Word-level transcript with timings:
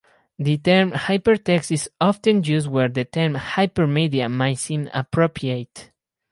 The 0.39 0.57
term 0.57 0.93
"hypertext" 0.93 1.71
is 1.71 1.87
often 2.01 2.43
used 2.43 2.67
where 2.67 2.89
the 2.89 3.05
term 3.05 3.35
"hypermedia" 3.35 4.31
might 4.33 4.57
seem 4.57 4.89
appropriate. 4.95 5.91